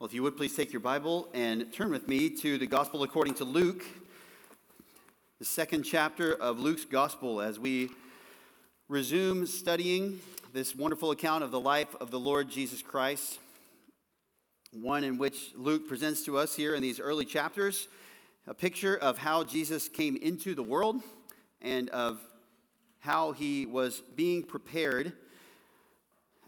[0.00, 3.04] Well, if you would please take your Bible and turn with me to the Gospel
[3.04, 3.84] according to Luke,
[5.38, 7.90] the second chapter of Luke's Gospel, as we
[8.88, 10.18] resume studying
[10.52, 13.38] this wonderful account of the life of the Lord Jesus Christ,
[14.72, 17.86] one in which Luke presents to us here in these early chapters
[18.48, 21.02] a picture of how Jesus came into the world
[21.62, 22.18] and of
[22.98, 25.12] how he was being prepared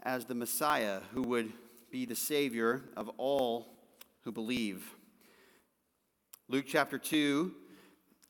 [0.03, 1.53] as the Messiah who would
[1.97, 3.65] be the Savior of all
[4.21, 4.93] who believe.
[6.47, 7.51] Luke chapter 2,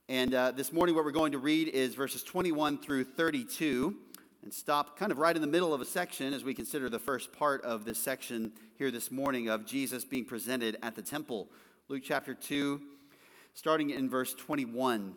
[0.07, 3.93] and uh, this morning what we're going to read is verses 21 through 32,
[4.41, 6.97] and stop kind of right in the middle of a section as we consider the
[6.97, 11.49] first part of this section here this morning of Jesus being presented at the temple.
[11.89, 12.79] Luke chapter 2,
[13.53, 15.13] starting in verse 21.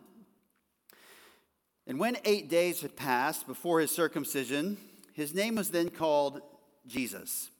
[1.87, 4.77] And when eight days had passed before his circumcision,
[5.13, 6.43] his name was then called
[6.89, 7.51] Jesus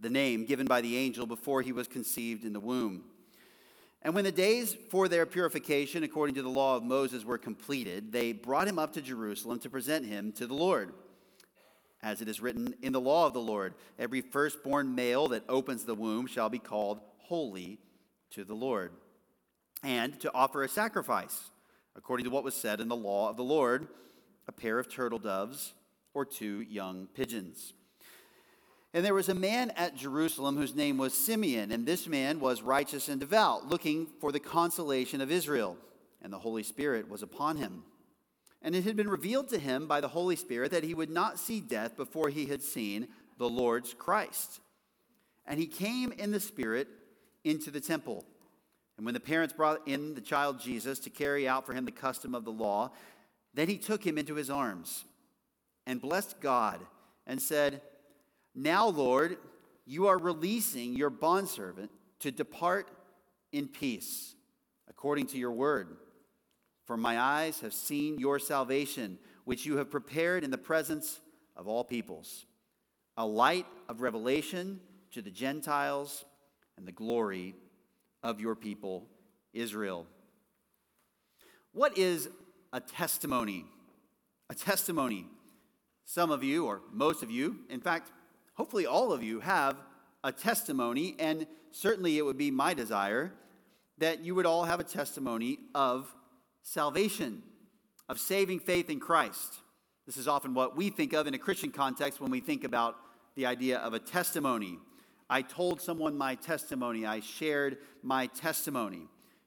[0.00, 3.04] the name given by the angel before he was conceived in the womb.
[4.02, 8.12] And when the days for their purification, according to the law of Moses, were completed,
[8.12, 10.92] they brought him up to Jerusalem to present him to the Lord.
[12.02, 15.84] As it is written in the law of the Lord, every firstborn male that opens
[15.84, 17.80] the womb shall be called holy
[18.30, 18.92] to the Lord.
[19.82, 21.50] And to offer a sacrifice,
[21.96, 23.88] according to what was said in the law of the Lord,
[24.46, 25.74] a pair of turtle doves
[26.14, 27.72] or two young pigeons.
[28.94, 32.62] And there was a man at Jerusalem whose name was Simeon, and this man was
[32.62, 35.76] righteous and devout, looking for the consolation of Israel.
[36.22, 37.84] And the Holy Spirit was upon him.
[38.62, 41.38] And it had been revealed to him by the Holy Spirit that he would not
[41.38, 44.60] see death before he had seen the Lord's Christ.
[45.46, 46.88] And he came in the Spirit
[47.44, 48.24] into the temple.
[48.96, 51.92] And when the parents brought in the child Jesus to carry out for him the
[51.92, 52.92] custom of the law,
[53.54, 55.04] then he took him into his arms
[55.86, 56.80] and blessed God
[57.26, 57.82] and said,
[58.56, 59.36] now, Lord,
[59.84, 61.90] you are releasing your bondservant
[62.20, 62.90] to depart
[63.52, 64.34] in peace,
[64.88, 65.96] according to your word.
[66.86, 71.20] For my eyes have seen your salvation, which you have prepared in the presence
[71.54, 72.46] of all peoples,
[73.16, 74.80] a light of revelation
[75.12, 76.24] to the Gentiles
[76.78, 77.54] and the glory
[78.22, 79.06] of your people,
[79.52, 80.06] Israel.
[81.72, 82.28] What is
[82.72, 83.66] a testimony?
[84.48, 85.26] A testimony.
[86.04, 88.12] Some of you, or most of you, in fact,
[88.56, 89.76] hopefully all of you have
[90.24, 93.32] a testimony, and certainly it would be my desire
[93.98, 96.12] that you would all have a testimony of
[96.62, 97.42] salvation,
[98.08, 99.60] of saving faith in Christ.
[100.06, 102.96] This is often what we think of in a Christian context when we think about
[103.34, 104.78] the idea of a testimony.
[105.28, 109.02] I told someone my testimony, I shared my testimony.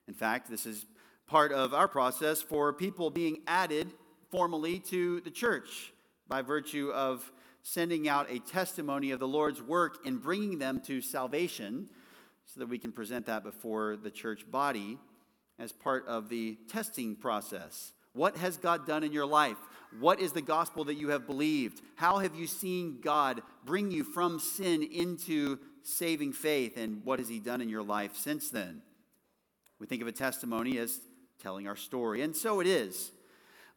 [0.07, 0.85] In fact, this is
[1.27, 3.91] part of our process for people being added
[4.29, 5.93] formally to the church
[6.27, 7.31] by virtue of
[7.61, 11.89] sending out a testimony of the Lord's work in bringing them to salvation
[12.45, 14.97] so that we can present that before the church body
[15.59, 17.91] as part of the testing process.
[18.13, 19.57] What has God done in your life?
[19.99, 21.81] What is the gospel that you have believed?
[21.95, 26.77] How have you seen God bring you from sin into saving faith?
[26.77, 28.81] And what has He done in your life since then?
[29.79, 30.99] We think of a testimony as
[31.41, 33.11] telling our story, and so it is.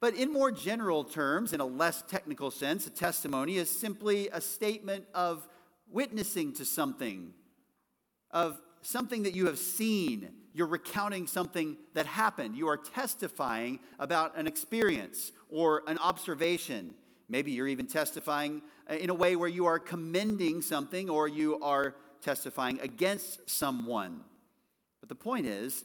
[0.02, 4.40] But in more general terms, in a less technical sense, a testimony is simply a
[4.40, 5.46] statement of
[5.88, 7.32] witnessing to something,
[8.32, 10.30] of something that you have seen.
[10.54, 12.56] You're recounting something that happened.
[12.56, 16.94] You are testifying about an experience or an observation.
[17.28, 21.60] Maybe you're even testifying uh, in a way where you are commending something or you
[21.60, 24.22] are testifying against someone.
[24.98, 25.84] But the point is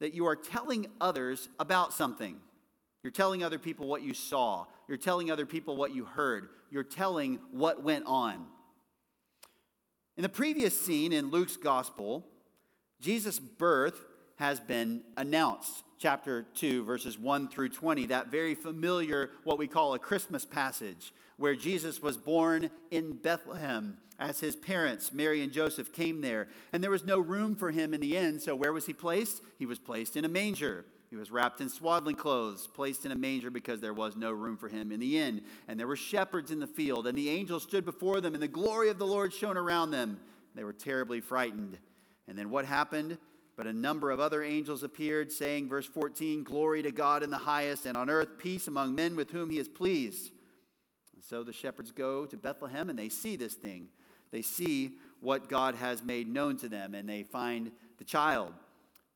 [0.00, 2.40] that you are telling others about something.
[3.04, 4.64] You're telling other people what you saw.
[4.88, 6.48] You're telling other people what you heard.
[6.70, 8.46] You're telling what went on.
[10.16, 12.26] In the previous scene in Luke's gospel,
[13.00, 14.06] Jesus' birth
[14.36, 15.84] has been announced.
[15.98, 21.12] Chapter 2, verses 1 through 20, that very familiar, what we call a Christmas passage,
[21.36, 26.48] where Jesus was born in Bethlehem as his parents, Mary and Joseph, came there.
[26.72, 29.42] And there was no room for him in the inn, so where was he placed?
[29.58, 30.86] He was placed in a manger.
[31.14, 34.56] He was wrapped in swaddling clothes, placed in a manger because there was no room
[34.56, 35.42] for him in the inn.
[35.68, 38.48] And there were shepherds in the field, and the angel stood before them, and the
[38.48, 40.18] glory of the Lord shone around them.
[40.56, 41.78] They were terribly frightened.
[42.26, 43.16] And then what happened?
[43.56, 47.38] But a number of other angels appeared, saying, verse 14, Glory to God in the
[47.38, 50.32] highest, and on earth peace among men with whom he is pleased.
[51.14, 53.86] And so the shepherds go to Bethlehem, and they see this thing.
[54.32, 58.52] They see what God has made known to them, and they find the child.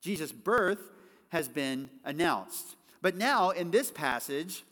[0.00, 0.92] Jesus' birth
[1.28, 2.76] has been announced.
[3.02, 4.64] But now, in this passage,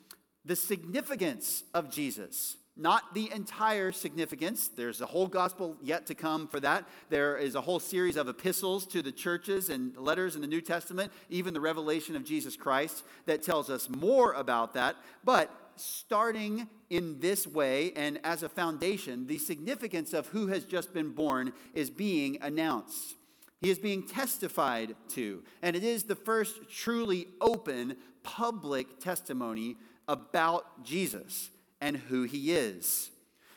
[0.45, 4.69] the significance of Jesus Not the entire significance.
[4.69, 6.87] There's a whole gospel yet to come for that.
[7.09, 10.61] There is a whole series of epistles to the churches and letters in the New
[10.61, 14.97] Testament, even the revelation of Jesus Christ, that tells us more about that.
[15.25, 20.93] But starting in this way and as a foundation, the significance of who has just
[20.93, 23.16] been born is being announced.
[23.61, 25.43] He is being testified to.
[25.63, 29.77] And it is the first truly open public testimony
[30.09, 31.51] about Jesus
[31.81, 33.11] and who he is.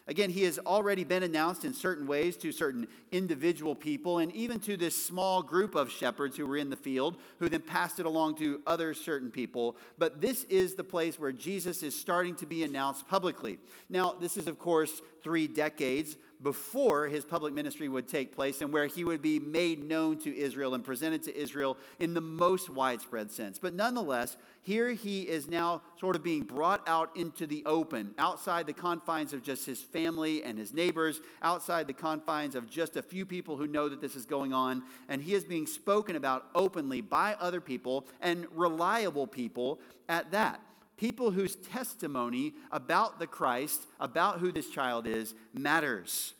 [0.10, 4.60] Again, he has already been announced in certain ways to certain individual people and even
[4.62, 8.07] to this small group of shepherds who were in the field, who then passed it
[8.07, 9.78] along to other certain people.
[10.00, 13.60] But this is the place where Jesus is starting to be announced publicly.
[13.88, 18.71] Now, this is, of course, three decades before his public ministry would take place and
[18.71, 22.69] where he would be made known to Israel and presented to Israel in the most
[22.69, 23.59] widespread sense.
[23.59, 28.68] But nonetheless, here he is now sort of being brought out into the open, outside
[28.68, 33.01] the confines of just his family and his neighbors, outside the confines of just a
[33.01, 34.83] few people who know that this is going on.
[35.09, 40.62] And he is being spoken about openly by other people and reliable people at that
[41.00, 46.34] people whose testimony about the Christ, about who this child is, matters.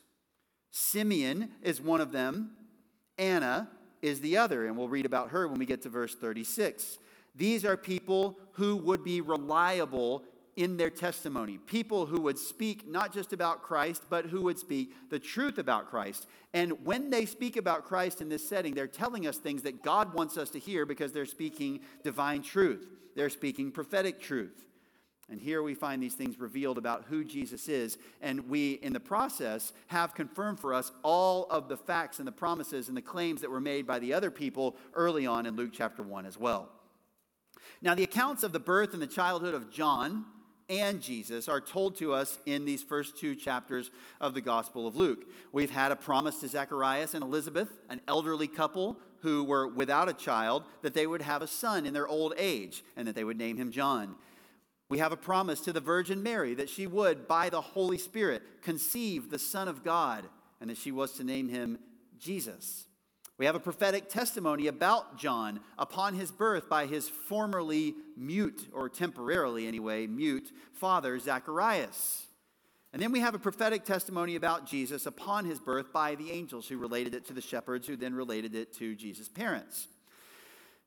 [0.70, 2.50] Simeon is one of them,
[3.16, 3.70] Anna
[4.02, 6.98] is the other, and we'll read about her when we get to verse 36.
[7.34, 10.24] These are people who would be reliable
[10.56, 11.58] in their testimony.
[11.58, 15.90] People who would speak not just about Christ, but who would speak the truth about
[15.90, 16.26] Christ.
[16.52, 20.14] And when they speak about Christ in this setting, they're telling us things that God
[20.14, 24.66] wants us to hear because they're speaking divine truth, they're speaking prophetic truth.
[25.30, 27.98] And here we find these things revealed about who Jesus is.
[28.20, 32.32] And we, in the process, have confirmed for us all of the facts and the
[32.32, 35.70] promises and the claims that were made by the other people early on in Luke
[35.72, 36.68] chapter 1 as well.
[37.80, 40.24] Now, the accounts of the birth and the childhood of John
[40.70, 43.90] and Jesus are told to us in these first two chapters
[44.20, 45.24] of the Gospel of Luke.
[45.52, 50.14] We've had a promise to Zacharias and Elizabeth, an elderly couple who were without a
[50.14, 53.36] child, that they would have a son in their old age and that they would
[53.36, 54.14] name him John.
[54.88, 58.42] We have a promise to the Virgin Mary that she would, by the Holy Spirit,
[58.62, 60.26] conceive the Son of God
[60.60, 61.78] and that she was to name him
[62.18, 62.86] Jesus.
[63.40, 68.90] We have a prophetic testimony about John upon his birth by his formerly mute, or
[68.90, 72.26] temporarily anyway, mute father, Zacharias.
[72.92, 76.68] And then we have a prophetic testimony about Jesus upon his birth by the angels
[76.68, 79.88] who related it to the shepherds, who then related it to Jesus' parents.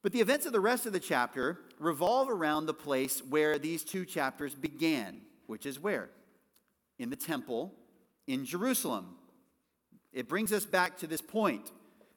[0.03, 3.83] But the events of the rest of the chapter revolve around the place where these
[3.83, 6.11] two chapters began, which is where?
[6.99, 7.73] In the temple
[8.27, 9.15] in Jerusalem.
[10.11, 11.71] It brings us back to this point.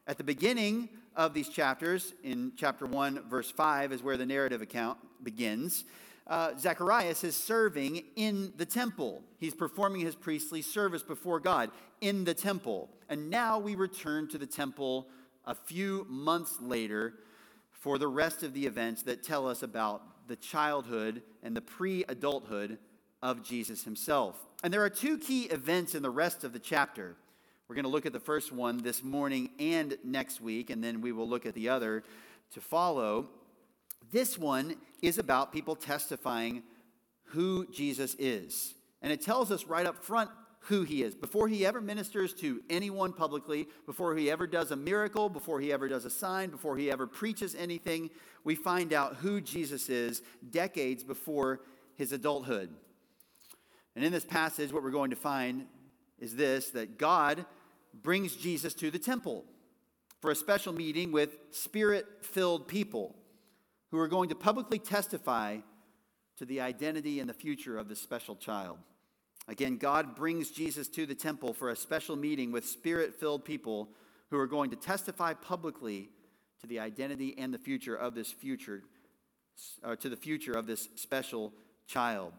[0.08, 4.62] At the beginning of these chapters, in chapter 1, verse 5, is where the narrative
[4.62, 5.84] account begins.
[6.28, 9.24] Uh, Zacharias is serving in the temple.
[9.38, 12.88] He's performing his priestly service before God in the temple.
[13.08, 15.08] And now we return to the temple
[15.44, 17.14] a few months later
[17.72, 22.04] for the rest of the events that tell us about the childhood and the pre
[22.08, 22.78] adulthood
[23.22, 24.36] of Jesus himself.
[24.62, 27.16] And there are two key events in the rest of the chapter.
[27.68, 31.00] We're going to look at the first one this morning and next week, and then
[31.00, 32.04] we will look at the other
[32.52, 33.28] to follow.
[34.12, 36.62] This one is about people testifying
[37.24, 38.74] who Jesus is.
[39.02, 40.30] And it tells us right up front
[40.60, 41.16] who he is.
[41.16, 45.72] Before he ever ministers to anyone publicly, before he ever does a miracle, before he
[45.72, 48.10] ever does a sign, before he ever preaches anything,
[48.44, 51.62] we find out who Jesus is decades before
[51.96, 52.70] his adulthood.
[53.96, 55.66] And in this passage, what we're going to find
[56.18, 57.44] is this that God
[58.02, 59.44] brings Jesus to the temple
[60.20, 63.14] for a special meeting with spirit filled people
[63.90, 65.58] who are going to publicly testify
[66.36, 68.78] to the identity and the future of this special child.
[69.48, 73.88] Again, God brings Jesus to the temple for a special meeting with spirit filled people
[74.30, 76.10] who are going to testify publicly
[76.60, 78.82] to the identity and the future of this future,
[79.84, 81.52] uh, to the future of this special
[81.86, 82.32] child.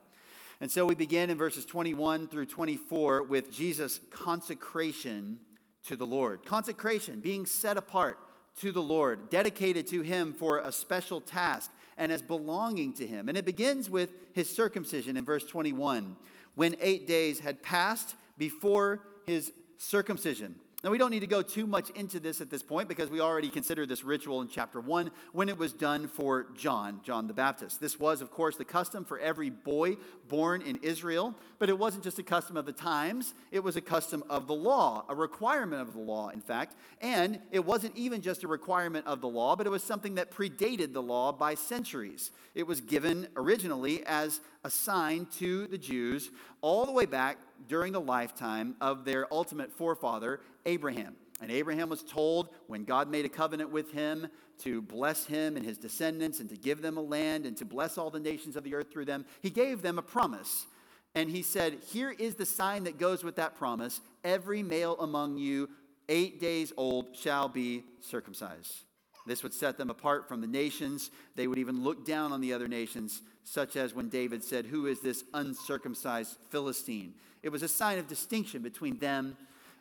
[0.59, 5.39] And so we begin in verses 21 through 24 with Jesus' consecration
[5.87, 6.45] to the Lord.
[6.45, 8.19] Consecration, being set apart
[8.59, 13.29] to the Lord, dedicated to Him for a special task and as belonging to Him.
[13.29, 16.15] And it begins with His circumcision in verse 21,
[16.55, 20.55] when eight days had passed before His circumcision.
[20.83, 23.19] Now, we don't need to go too much into this at this point because we
[23.19, 27.33] already considered this ritual in chapter 1 when it was done for John, John the
[27.33, 27.81] Baptist.
[27.81, 29.97] This was, of course, the custom for every boy
[30.29, 33.81] born in Israel, but it wasn't just a custom of the times, it was a
[33.81, 36.75] custom of the law, a requirement of the law, in fact.
[37.01, 40.29] And it wasn't even just a requirement of the law, but it was something that
[40.29, 42.29] predated the law by centuries.
[42.53, 46.29] It was given originally as a a sign to the Jews
[46.61, 51.15] all the way back during the lifetime of their ultimate forefather, Abraham.
[51.41, 54.27] And Abraham was told when God made a covenant with him
[54.59, 57.97] to bless him and his descendants and to give them a land and to bless
[57.97, 60.65] all the nations of the earth through them, he gave them a promise.
[61.13, 65.37] And he said, Here is the sign that goes with that promise every male among
[65.37, 65.69] you,
[66.09, 68.83] eight days old, shall be circumcised.
[69.27, 71.11] This would set them apart from the nations.
[71.35, 74.87] They would even look down on the other nations, such as when David said, Who
[74.87, 77.13] is this uncircumcised Philistine?
[77.47, 79.37] It was a sign of distinction between them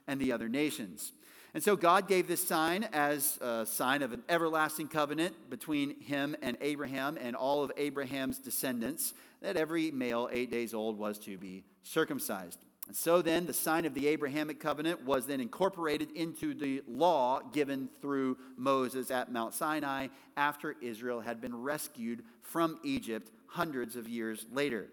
[0.06, 1.10] and the other nations.
[1.52, 6.36] And so God gave this sign as a sign of an everlasting covenant between him
[6.42, 11.36] and Abraham and all of Abraham's descendants that every male eight days old was to
[11.38, 12.60] be circumcised.
[12.86, 17.40] And so then, the sign of the Abrahamic covenant was then incorporated into the law
[17.52, 20.06] given through Moses at Mount Sinai
[20.36, 24.86] after Israel had been rescued from Egypt hundreds of years later.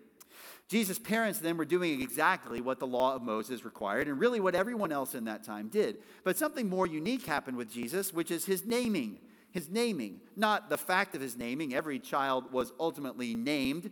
[0.74, 4.56] Jesus' parents then were doing exactly what the law of Moses required, and really what
[4.56, 5.98] everyone else in that time did.
[6.24, 9.20] But something more unique happened with Jesus, which is his naming.
[9.52, 11.76] His naming, not the fact of his naming.
[11.76, 13.92] Every child was ultimately named,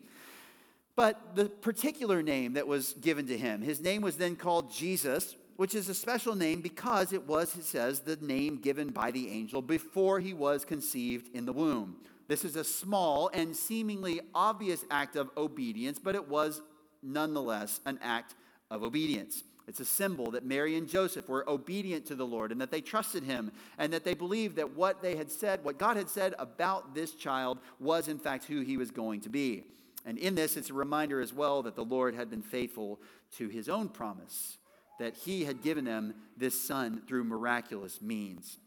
[0.95, 3.61] but the particular name that was given to him.
[3.61, 7.63] His name was then called Jesus, which is a special name because it was, it
[7.63, 11.97] says, the name given by the angel before he was conceived in the womb.
[12.27, 16.63] This is a small and seemingly obvious act of obedience, but it was
[17.03, 18.35] nonetheless an act
[18.69, 19.43] of obedience.
[19.67, 22.81] It's a symbol that Mary and Joseph were obedient to the Lord and that they
[22.81, 26.33] trusted him and that they believed that what they had said, what God had said
[26.39, 29.63] about this child, was in fact who he was going to be.
[30.05, 32.99] And in this, it's a reminder as well that the Lord had been faithful
[33.37, 34.57] to his own promise,
[34.99, 38.57] that he had given them this son through miraculous means.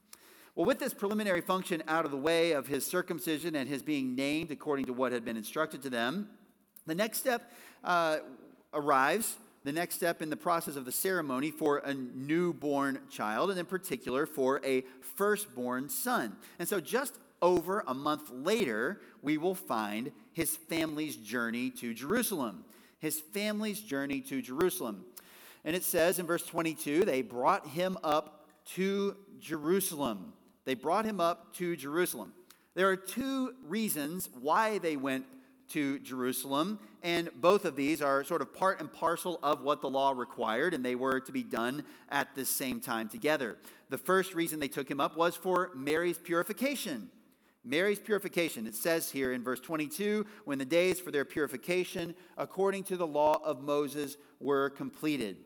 [0.55, 4.15] Well, with this preliminary function out of the way of his circumcision and his being
[4.15, 6.29] named according to what had been instructed to them,
[6.87, 8.19] the next step uh,
[8.73, 13.59] arrives, the next step in the process of the ceremony for a newborn child, and
[13.59, 14.85] in particular for a
[15.17, 16.37] firstborn son.
[16.59, 22.65] And so, just over a month later, we will find his family's journey to Jerusalem.
[22.99, 25.05] His family's journey to Jerusalem.
[25.65, 30.33] And it says in verse 22 they brought him up to Jerusalem.
[30.65, 32.33] They brought him up to Jerusalem.
[32.75, 35.27] There are two reasons why they went
[35.71, 39.91] to Jerusalem, and both of these are sort of part and parcel of what the
[39.91, 43.57] law required, and they were to be done at the same time together.
[43.91, 47.11] The first reason they took him up was for Mary's purification.
[47.65, 48.67] Mary's purification.
[48.67, 53.07] It says here in verse 22 when the days for their purification, according to the
[53.07, 55.37] law of Moses, were completed.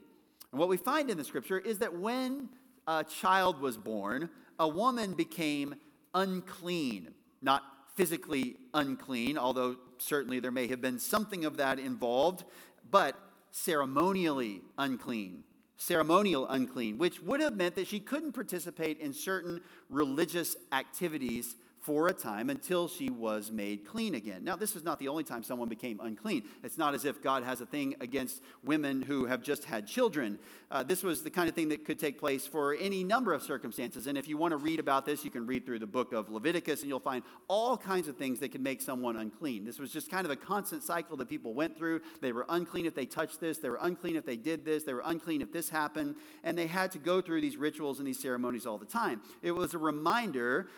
[0.50, 2.48] And what we find in the scripture is that when
[2.86, 5.76] a child was born, a woman became
[6.14, 7.14] unclean.
[7.40, 7.62] Not
[7.94, 12.44] physically unclean, although certainly there may have been something of that involved,
[12.90, 13.16] but
[13.50, 15.44] ceremonially unclean
[15.78, 21.54] ceremonial unclean, which would have meant that she couldn't participate in certain religious activities
[21.88, 24.44] for a time until she was made clean again.
[24.44, 26.42] Now, this is not the only time someone became unclean.
[26.62, 30.38] It's not as if God has a thing against women who have just had children.
[30.70, 33.42] Uh, this was the kind of thing that could take place for any number of
[33.42, 34.06] circumstances.
[34.06, 36.28] And if you want to read about this, you can read through the book of
[36.28, 39.64] Leviticus and you'll find all kinds of things that can make someone unclean.
[39.64, 42.02] This was just kind of a constant cycle that people went through.
[42.20, 44.92] They were unclean if they touched this, they were unclean if they did this, they
[44.92, 46.16] were unclean if this happened.
[46.44, 49.22] And they had to go through these rituals and these ceremonies all the time.
[49.40, 50.68] It was a reminder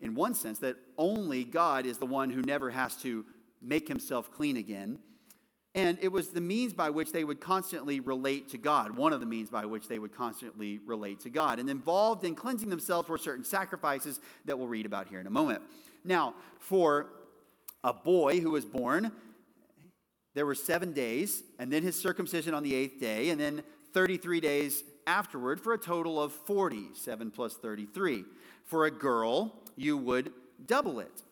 [0.00, 3.24] in one sense, that only God is the one who never has to
[3.60, 4.98] make himself clean again.
[5.74, 9.20] And it was the means by which they would constantly relate to God, one of
[9.20, 11.60] the means by which they would constantly relate to God.
[11.60, 15.30] And involved in cleansing themselves were certain sacrifices that we'll read about here in a
[15.30, 15.62] moment.
[16.04, 17.06] Now, for
[17.84, 19.12] a boy who was born,
[20.34, 24.40] there were seven days, and then his circumcision on the eighth day, and then 33
[24.40, 28.24] days afterward for a total of 40, 7 plus 33.
[28.64, 30.32] For a girl, you would
[30.66, 31.22] double it.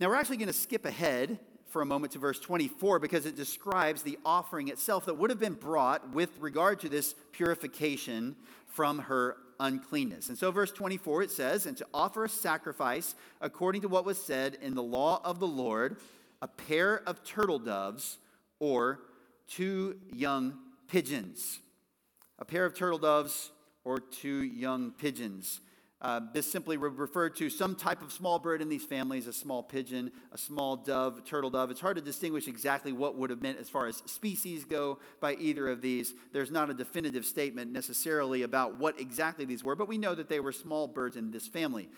[0.00, 3.36] Now, we're actually going to skip ahead for a moment to verse 24 because it
[3.36, 9.00] describes the offering itself that would have been brought with regard to this purification from
[9.00, 10.28] her uncleanness.
[10.28, 14.22] And so, verse 24, it says, And to offer a sacrifice according to what was
[14.22, 15.96] said in the law of the Lord,
[16.40, 18.18] a pair of turtle doves
[18.60, 19.00] or
[19.48, 20.58] two young
[20.88, 21.60] pigeons.
[22.38, 23.50] A pair of turtle doves
[23.84, 25.60] or two young pigeons.
[26.00, 29.64] Uh, this simply referred to some type of small bird in these families, a small
[29.64, 31.72] pigeon, a small dove, turtle dove.
[31.72, 35.34] It's hard to distinguish exactly what would have meant as far as species go by
[35.34, 36.14] either of these.
[36.32, 40.28] There's not a definitive statement necessarily about what exactly these were, but we know that
[40.28, 41.88] they were small birds in this family.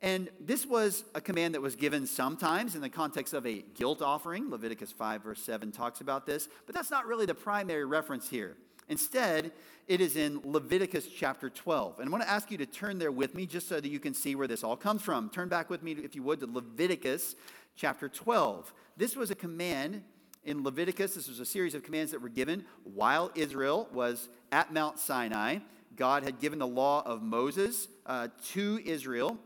[0.00, 4.00] And this was a command that was given sometimes in the context of a guilt
[4.00, 4.50] offering.
[4.50, 8.56] Leviticus 5, verse 7 talks about this, but that's not really the primary reference here.
[8.90, 9.52] Instead,
[9.86, 12.00] it is in Leviticus chapter 12.
[12.00, 14.00] And I want to ask you to turn there with me just so that you
[14.00, 15.30] can see where this all comes from.
[15.30, 17.36] Turn back with me, if you would, to Leviticus
[17.76, 18.74] chapter 12.
[18.96, 20.02] This was a command
[20.44, 21.14] in Leviticus.
[21.14, 25.58] This was a series of commands that were given while Israel was at Mount Sinai.
[25.94, 29.38] God had given the law of Moses uh, to Israel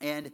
[0.00, 0.30] and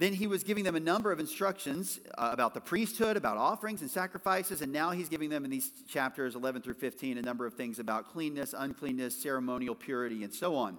[0.00, 3.82] then he was giving them a number of instructions uh, about the priesthood, about offerings
[3.82, 7.44] and sacrifices, and now he's giving them in these chapters 11 through 15 a number
[7.44, 10.78] of things about cleanness, uncleanness, ceremonial purity, and so on.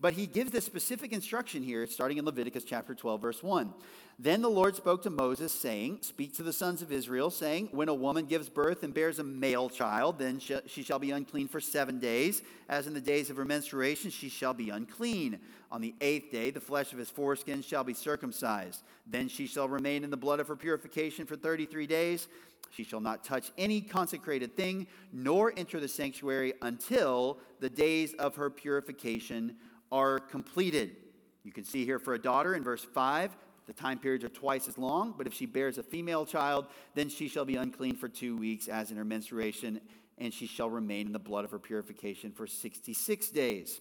[0.00, 3.74] But he gives this specific instruction here, starting in Leviticus chapter 12, verse 1.
[4.18, 7.90] Then the Lord spoke to Moses, saying, Speak to the sons of Israel, saying, When
[7.90, 11.60] a woman gives birth and bears a male child, then she shall be unclean for
[11.60, 12.40] seven days.
[12.70, 15.38] As in the days of her menstruation, she shall be unclean.
[15.70, 18.82] On the eighth day, the flesh of his foreskin shall be circumcised.
[19.06, 22.26] Then she shall remain in the blood of her purification for 33 days.
[22.70, 28.36] She shall not touch any consecrated thing, nor enter the sanctuary until the days of
[28.36, 29.56] her purification
[29.92, 30.96] are completed.
[31.42, 34.68] You can see here for a daughter in verse 5, the time periods are twice
[34.68, 38.08] as long, but if she bears a female child, then she shall be unclean for
[38.08, 39.80] two weeks, as in her menstruation,
[40.18, 43.80] and she shall remain in the blood of her purification for 66 days.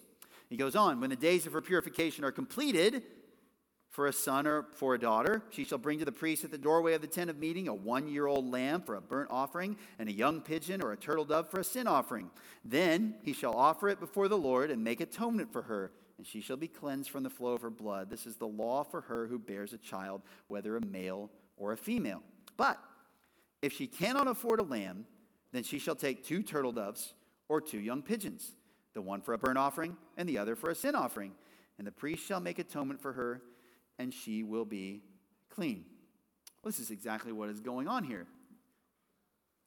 [0.49, 3.03] He goes on, when the days of her purification are completed,
[3.89, 5.43] for a son or for a daughter.
[5.49, 7.73] She shall bring to the priest at the doorway of the tent of meeting a
[7.73, 11.25] one year old lamb for a burnt offering, and a young pigeon or a turtle
[11.25, 12.29] dove for a sin offering.
[12.63, 16.41] Then he shall offer it before the Lord and make atonement for her and she
[16.41, 18.09] shall be cleansed from the flow of her blood.
[18.09, 21.77] This is the law for her who bears a child, whether a male or a
[21.77, 22.21] female.
[22.57, 22.77] But
[23.61, 25.05] if she cannot afford a lamb,
[25.53, 27.13] then she shall take two turtle doves
[27.47, 28.51] or two young pigeons,
[28.93, 31.31] the one for a burnt offering and the other for a sin offering.
[31.77, 33.41] And the priest shall make atonement for her,
[33.97, 35.03] and she will be
[35.49, 35.85] clean.
[36.61, 38.27] Well, this is exactly what is going on here.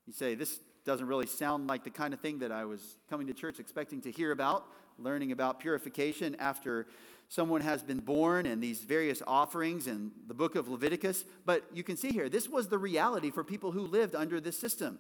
[0.07, 3.27] You say, this doesn't really sound like the kind of thing that I was coming
[3.29, 4.67] to church expecting to hear about
[5.03, 6.87] learning about purification after
[7.29, 11.25] someone has been born and these various offerings in the book of Leviticus.
[11.47, 14.59] But you can see here, this was the reality for people who lived under this
[14.59, 14.99] system.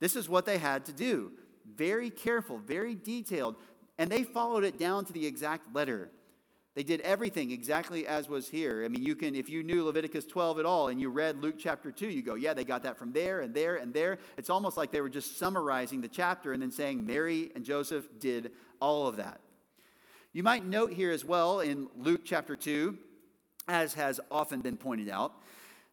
[0.00, 1.32] This is what they had to do.
[1.76, 3.56] Very careful, very detailed.
[3.98, 6.10] And they followed it down to the exact letter.
[6.78, 8.84] They did everything exactly as was here.
[8.84, 11.56] I mean, you can, if you knew Leviticus 12 at all and you read Luke
[11.58, 14.18] chapter 2, you go, yeah, they got that from there and there and there.
[14.36, 18.06] It's almost like they were just summarizing the chapter and then saying Mary and Joseph
[18.20, 19.40] did all of that.
[20.32, 22.96] You might note here as well in Luke chapter 2,
[23.66, 25.32] as has often been pointed out,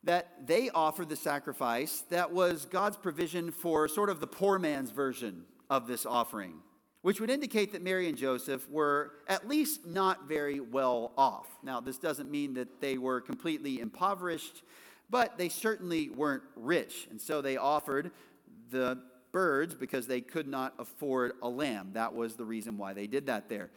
[0.04, 4.92] that they offered the sacrifice that was God's provision for sort of the poor man's
[4.92, 6.60] version of this offering,
[7.06, 11.46] which would indicate that Mary and Joseph were at least not very well off.
[11.62, 14.64] Now, this doesn't mean that they were completely impoverished,
[15.12, 17.06] but they certainly weren't rich.
[17.12, 18.10] And so they offered
[18.72, 18.98] the
[19.32, 21.92] birds because they could not afford a lamb.
[21.94, 23.70] That was the reason why they did that there.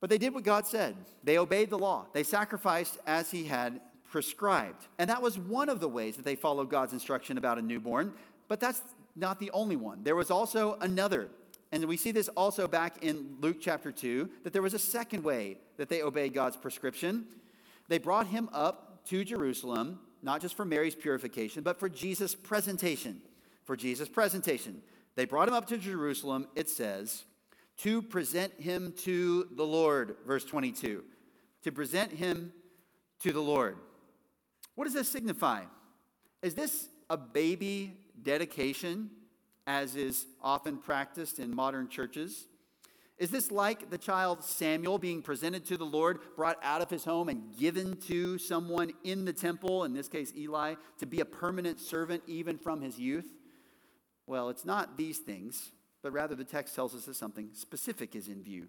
[0.00, 0.96] But they did what God said.
[1.22, 2.06] They obeyed the law.
[2.14, 3.78] They sacrificed as He had
[4.10, 4.86] prescribed.
[4.98, 8.14] And that was one of the ways that they followed God's instruction about a newborn.
[8.48, 8.80] But that's
[9.16, 10.02] not the only one.
[10.02, 11.28] There was also another.
[11.72, 15.24] And we see this also back in Luke chapter 2 that there was a second
[15.24, 17.26] way that they obeyed God's prescription.
[17.88, 23.20] They brought him up to Jerusalem, not just for Mary's purification, but for Jesus' presentation
[23.66, 24.80] for Jesus' presentation.
[25.16, 27.24] They brought him up to Jerusalem, it says,
[27.78, 31.02] to present him to the Lord, verse 22.
[31.64, 32.52] To present him
[33.22, 33.76] to the Lord.
[34.76, 35.64] What does this signify?
[36.42, 39.10] Is this a baby dedication,
[39.66, 42.46] as is often practiced in modern churches?
[43.18, 47.04] Is this like the child Samuel being presented to the Lord, brought out of his
[47.04, 51.24] home and given to someone in the temple, in this case Eli, to be a
[51.24, 53.26] permanent servant even from his youth?
[54.26, 55.70] Well, it's not these things,
[56.02, 58.66] but rather the text tells us that something specific is in view.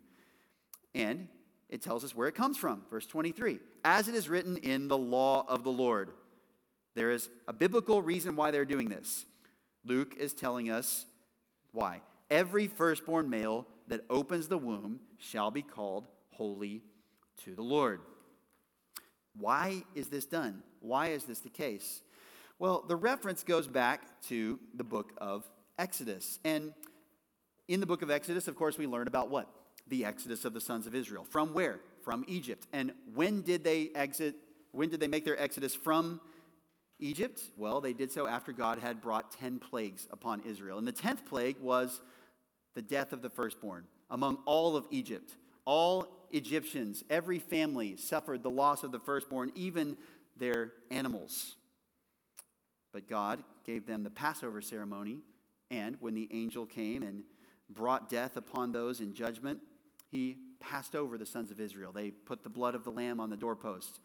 [0.95, 1.27] And
[1.67, 2.83] it tells us where it comes from.
[2.89, 6.11] Verse 23 As it is written in the law of the Lord.
[6.95, 9.25] There is a biblical reason why they're doing this.
[9.87, 11.05] Luke is telling us
[11.71, 12.01] why.
[12.29, 16.83] Every firstborn male that opens the womb shall be called holy
[17.45, 18.01] to the Lord.
[19.37, 20.63] Why is this done?
[20.81, 22.01] Why is this the case?
[22.59, 26.39] Well, the reference goes back to the book of Exodus.
[26.43, 26.73] And
[27.67, 29.47] in the book of Exodus, of course, we learn about what?
[29.87, 31.23] The exodus of the sons of Israel.
[31.23, 31.79] From where?
[32.03, 32.67] From Egypt.
[32.73, 34.35] And when did they exit?
[34.71, 36.19] When did they make their exodus from
[36.99, 37.41] Egypt?
[37.57, 40.77] Well, they did so after God had brought 10 plagues upon Israel.
[40.77, 42.01] And the 10th plague was
[42.75, 45.31] the death of the firstborn among all of Egypt.
[45.65, 49.97] All Egyptians, every family suffered the loss of the firstborn, even
[50.37, 51.55] their animals.
[52.93, 55.19] But God gave them the Passover ceremony,
[55.69, 57.23] and when the angel came and
[57.69, 59.59] brought death upon those in judgment,
[60.09, 61.91] he passed over the sons of Israel.
[61.91, 63.99] They put the blood of the lamb on the doorpost,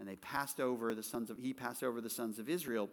[0.00, 2.88] and they passed over the sons of he passed over the sons of Israel.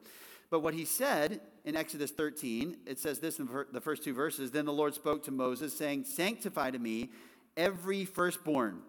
[0.49, 4.51] But what he said in Exodus 13, it says this in the first two verses,
[4.51, 7.09] then the Lord spoke to Moses saying, "Sanctify to me
[7.55, 8.81] every firstborn,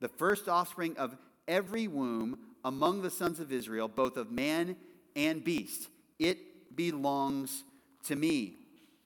[0.00, 4.76] the first offspring of every womb among the sons of Israel, both of man
[5.14, 5.88] and beast.
[6.18, 7.64] It belongs
[8.04, 8.56] to me.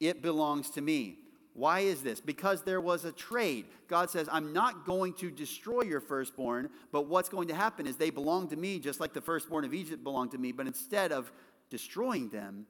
[0.00, 1.18] It belongs to me.
[1.59, 2.21] Why is this?
[2.21, 3.64] Because there was a trade.
[3.88, 7.97] God says, I'm not going to destroy your firstborn, but what's going to happen is
[7.97, 11.11] they belong to me just like the firstborn of Egypt belonged to me, but instead
[11.11, 11.33] of
[11.68, 12.64] destroying them,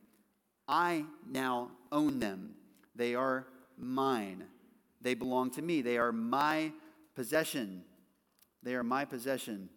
[0.67, 2.55] I now own them.
[2.97, 3.47] They are
[3.77, 4.45] mine.
[5.03, 5.83] They belong to me.
[5.83, 6.73] They are my
[7.15, 7.83] possession.
[8.63, 9.69] They are my possession.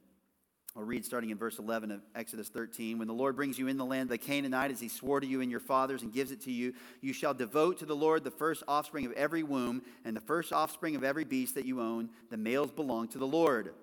[0.75, 2.97] I'll read starting in verse 11 of Exodus 13.
[2.97, 5.27] When the Lord brings you in the land of the Canaanite, as he swore to
[5.27, 8.23] you and your fathers and gives it to you, you shall devote to the Lord
[8.23, 11.81] the first offspring of every womb and the first offspring of every beast that you
[11.81, 12.09] own.
[12.29, 13.73] The males belong to the Lord.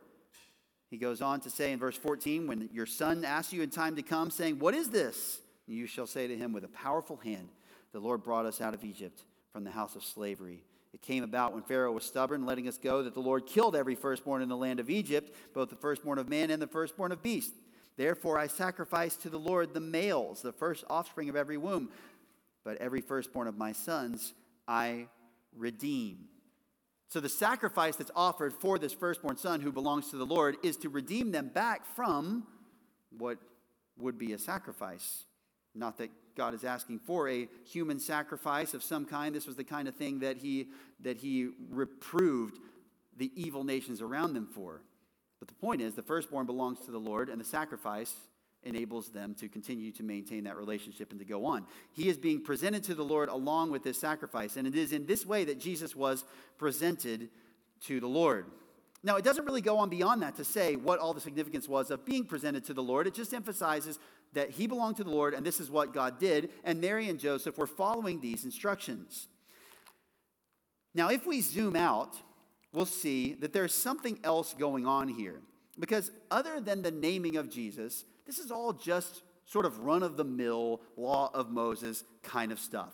[0.88, 3.96] He goes on to say in verse 14, When your son asks you in time
[3.96, 5.40] to come, saying, What is this?
[5.66, 7.51] You shall say to him, With a powerful hand,
[7.92, 10.64] the Lord brought us out of Egypt from the house of slavery.
[10.94, 13.94] It came about when Pharaoh was stubborn, letting us go, that the Lord killed every
[13.94, 17.22] firstborn in the land of Egypt, both the firstborn of man and the firstborn of
[17.22, 17.53] beast.
[17.96, 21.90] Therefore, I sacrifice to the Lord the males, the first offspring of every womb.
[22.64, 24.35] But every firstborn of my sons
[24.66, 25.09] I
[25.57, 26.29] redeem.
[27.09, 30.77] So, the sacrifice that's offered for this firstborn son who belongs to the Lord is
[30.79, 32.46] to redeem them back from
[33.16, 33.38] what
[33.98, 35.24] would be a sacrifice.
[35.74, 39.35] Not that God is asking for a human sacrifice of some kind.
[39.35, 40.68] This was the kind of thing that he,
[41.01, 42.59] that he reproved
[43.16, 44.81] the evil nations around them for.
[45.40, 48.14] But the point is, the firstborn belongs to the Lord, and the sacrifice
[48.62, 51.66] enables them to continue to maintain that relationship and to go on.
[51.92, 55.07] He is being presented to the Lord along with this sacrifice, and it is in
[55.07, 56.24] this way that Jesus was
[56.57, 57.31] presented
[57.87, 58.46] to the Lord.
[59.03, 61.90] Now, it doesn't really go on beyond that to say what all the significance was
[61.90, 63.07] of being presented to the Lord.
[63.07, 63.98] It just emphasizes
[64.35, 67.19] that he belonged to the Lord and this is what God did, and Mary and
[67.19, 69.29] Joseph were following these instructions.
[70.95, 72.17] Now, if we zoom out,
[72.73, 75.41] we'll see that there's something else going on here.
[75.79, 80.17] Because other than the naming of Jesus, this is all just sort of run of
[80.17, 82.93] the mill, law of Moses kind of stuff.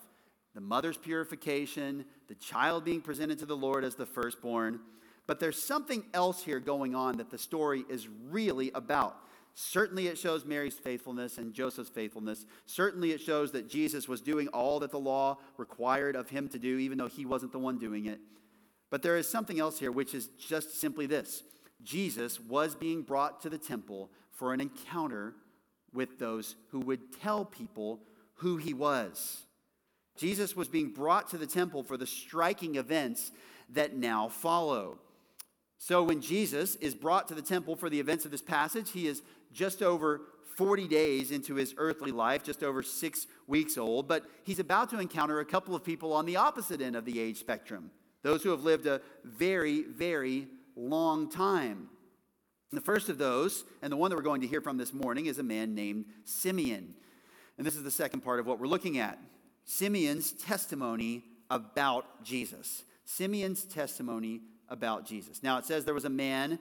[0.54, 4.80] The mother's purification, the child being presented to the Lord as the firstborn.
[5.26, 9.16] But there's something else here going on that the story is really about.
[9.54, 12.44] Certainly, it shows Mary's faithfulness and Joseph's faithfulness.
[12.66, 16.58] Certainly, it shows that Jesus was doing all that the law required of him to
[16.58, 18.18] do, even though he wasn't the one doing it.
[18.90, 21.44] But there is something else here, which is just simply this
[21.82, 25.34] Jesus was being brought to the temple for an encounter
[25.92, 28.00] with those who would tell people
[28.36, 29.44] who he was.
[30.16, 33.30] Jesus was being brought to the temple for the striking events
[33.70, 34.98] that now follow.
[35.78, 39.06] So, when Jesus is brought to the temple for the events of this passage, he
[39.06, 39.22] is
[39.54, 40.20] just over
[40.56, 45.00] 40 days into his earthly life, just over six weeks old, but he's about to
[45.00, 47.90] encounter a couple of people on the opposite end of the age spectrum
[48.24, 51.90] those who have lived a very, very long time.
[52.70, 54.92] And the first of those, and the one that we're going to hear from this
[54.92, 56.94] morning, is a man named Simeon.
[57.58, 59.18] And this is the second part of what we're looking at
[59.66, 62.84] Simeon's testimony about Jesus.
[63.04, 64.40] Simeon's testimony
[64.70, 65.42] about Jesus.
[65.42, 66.58] Now, it says there was a man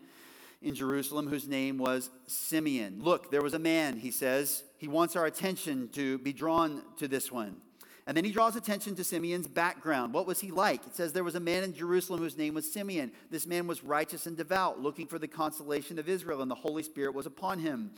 [0.64, 3.00] in Jerusalem whose name was Simeon.
[3.02, 4.64] Look, there was a man, he says.
[4.78, 7.58] He wants our attention to be drawn to this one.
[8.06, 10.14] And then he draws attention to Simeon's background.
[10.14, 10.86] What was he like?
[10.86, 13.12] It says there was a man in Jerusalem whose name was Simeon.
[13.30, 16.84] This man was righteous and devout, looking for the consolation of Israel, and the Holy
[16.84, 17.92] Spirit was upon him.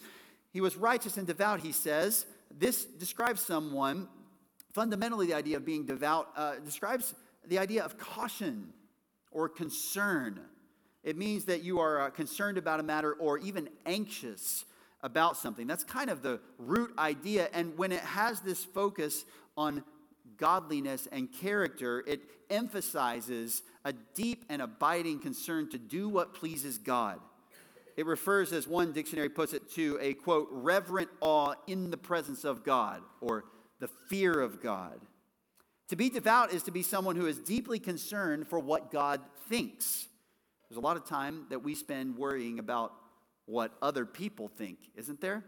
[0.52, 2.28] He was righteous and devout, he says.
[2.56, 4.08] This describes someone,
[4.74, 7.16] fundamentally, the idea of being devout uh, describes
[7.48, 8.74] the idea of caution
[9.32, 10.40] or concern.
[11.06, 14.66] It means that you are uh, concerned about a matter or even anxious
[15.04, 15.68] about something.
[15.68, 17.48] That's kind of the root idea.
[17.54, 19.24] And when it has this focus
[19.56, 19.84] on
[20.38, 27.20] godliness and character, it emphasizes a deep and abiding concern to do what pleases God.
[27.96, 32.44] It refers, as one dictionary puts it, to a quote, reverent awe in the presence
[32.44, 33.46] of God or
[33.80, 35.00] the fear of God.
[35.90, 40.08] To be devout is to be someone who is deeply concerned for what God thinks.
[40.70, 42.94] There's a lot of time that we spend worrying about
[43.46, 45.44] what other people think, isn't there?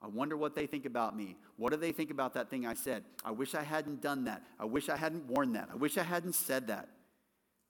[0.00, 1.36] I wonder what they think about me.
[1.56, 3.04] What do they think about that thing I said?
[3.24, 4.42] I wish I hadn't done that.
[4.60, 5.70] I wish I hadn't worn that.
[5.72, 6.88] I wish I hadn't said that.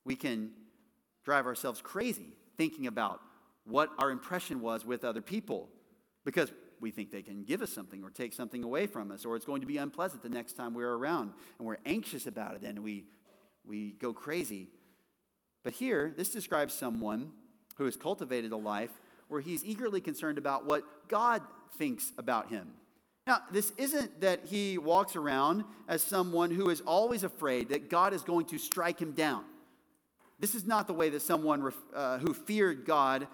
[0.04, 0.50] We can
[1.24, 3.20] drive ourselves crazy thinking about
[3.64, 5.68] what our impression was with other people
[6.24, 9.36] because we think they can give us something or take something away from us or
[9.36, 12.62] it's going to be unpleasant the next time we're around and we're anxious about it
[12.62, 13.04] and we,
[13.64, 14.68] we go crazy.
[15.64, 17.32] But here, this describes someone
[17.76, 18.90] who has cultivated a life
[19.28, 21.42] where he's eagerly concerned about what God
[21.76, 22.68] thinks about him.
[23.26, 28.12] Now, this isn't that he walks around as someone who is always afraid that God
[28.12, 29.44] is going to strike him down.
[30.38, 33.26] This is not the way that someone uh, who feared God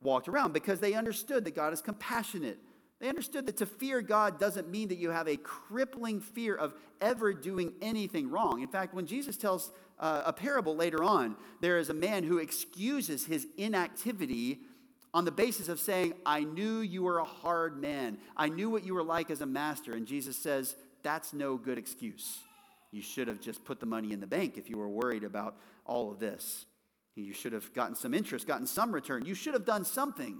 [0.00, 2.58] walked around because they understood that God is compassionate.
[3.02, 6.72] They understood that to fear God doesn't mean that you have a crippling fear of
[7.00, 8.62] ever doing anything wrong.
[8.62, 12.38] In fact, when Jesus tells uh, a parable later on, there is a man who
[12.38, 14.60] excuses his inactivity
[15.12, 18.18] on the basis of saying, I knew you were a hard man.
[18.36, 19.94] I knew what you were like as a master.
[19.94, 22.38] And Jesus says, That's no good excuse.
[22.92, 25.56] You should have just put the money in the bank if you were worried about
[25.84, 26.66] all of this.
[27.16, 29.26] You should have gotten some interest, gotten some return.
[29.26, 30.38] You should have done something.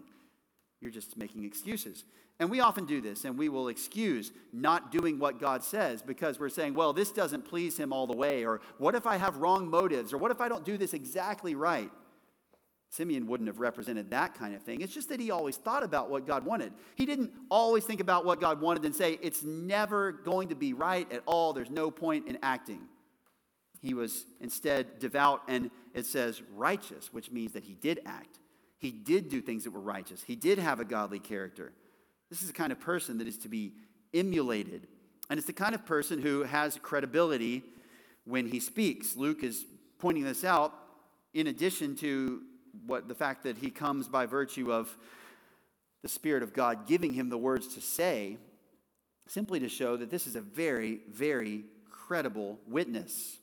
[0.80, 2.04] You're just making excuses.
[2.42, 6.40] And we often do this, and we will excuse not doing what God says because
[6.40, 9.36] we're saying, well, this doesn't please him all the way, or what if I have
[9.36, 11.88] wrong motives, or what if I don't do this exactly right?
[12.88, 14.80] Simeon wouldn't have represented that kind of thing.
[14.80, 16.72] It's just that he always thought about what God wanted.
[16.96, 20.72] He didn't always think about what God wanted and say, it's never going to be
[20.72, 21.52] right at all.
[21.52, 22.80] There's no point in acting.
[23.80, 28.40] He was instead devout and it says righteous, which means that he did act.
[28.78, 30.24] He did do things that were righteous.
[30.24, 31.72] He did have a godly character.
[32.32, 33.74] This is the kind of person that is to be
[34.14, 34.86] emulated.
[35.28, 37.62] And it's the kind of person who has credibility
[38.24, 39.16] when he speaks.
[39.16, 39.66] Luke is
[39.98, 40.72] pointing this out
[41.34, 42.40] in addition to
[42.86, 44.96] what the fact that he comes by virtue of
[46.00, 48.38] the Spirit of God giving him the words to say,
[49.26, 53.36] simply to show that this is a very, very credible witness.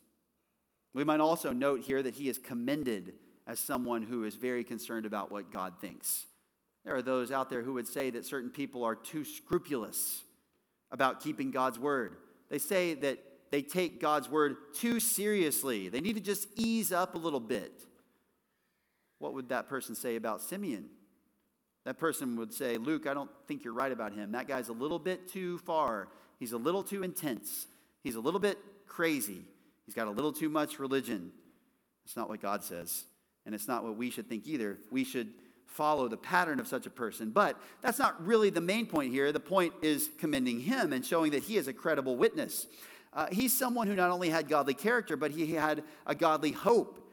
[0.96, 3.14] We might also note here that he is commended
[3.46, 6.26] as someone who is very concerned about what God thinks.
[6.86, 10.24] There are those out there who would say that certain people are too scrupulous
[10.92, 12.16] about keeping God's word.
[12.50, 13.20] They say that
[13.52, 15.90] they take God's word too seriously.
[15.90, 17.72] They need to just ease up a little bit.
[19.20, 20.86] What would that person say about Simeon?
[21.86, 24.32] That person would say, Luke, I don't think you're right about him.
[24.32, 26.10] That guy's a little bit too far.
[26.40, 27.68] He's a little too intense.
[28.04, 29.42] He's a little bit crazy.
[29.86, 31.32] He's got a little too much religion.
[32.06, 33.06] It's not what God says.
[33.46, 34.78] And it's not what we should think either.
[34.92, 35.30] We should
[35.70, 37.30] follow the pattern of such a person.
[37.30, 39.32] But that's not really the main point here.
[39.32, 42.68] The point is commending him and showing that he is a credible witness.
[43.14, 47.12] Uh, he's someone who not only had godly character, but he had a godly hope.